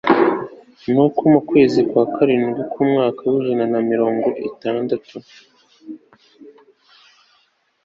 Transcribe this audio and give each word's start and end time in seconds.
nuko 0.91 1.21
mu 1.33 1.39
kwezi 1.49 1.79
kwa 1.89 2.03
karindwi 2.13 2.61
k'umwaka 2.71 3.21
w'ijana 3.31 3.65
na 3.73 3.79
mirongo 3.89 4.27
itandatu 4.49 5.15